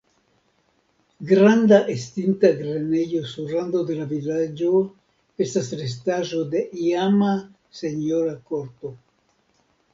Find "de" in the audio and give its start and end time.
3.91-3.99, 6.57-6.65